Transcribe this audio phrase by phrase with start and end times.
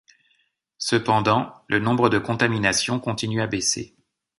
[0.79, 3.95] Cependant, le nombre de contaminations continue à baisser.